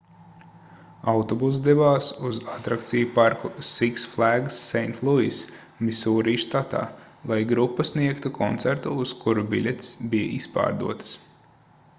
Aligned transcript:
autobuss 1.11 1.59
devās 1.67 2.07
uz 2.29 2.39
atrakciju 2.53 3.09
parku 3.17 3.51
six 3.73 4.07
flags 4.15 4.57
st 4.69 5.03
louis 5.09 5.43
misūri 5.89 6.35
štatā 6.47 6.83
lai 7.35 7.41
grupa 7.53 7.89
sniegtu 7.91 8.33
koncertu 8.41 8.97
uz 9.07 9.15
kuru 9.23 9.47
biļetes 9.55 9.95
bija 10.17 10.35
izpārdotas 10.43 11.17